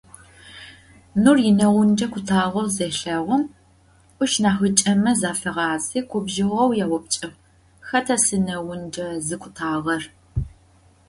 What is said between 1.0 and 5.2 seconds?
Нур инэгъунджэ къутагъэу зелъэгъум, ышнахьыкӀэмэ